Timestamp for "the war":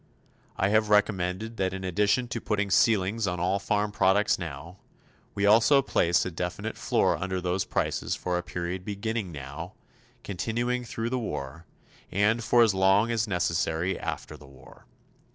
11.11-11.67, 14.35-14.87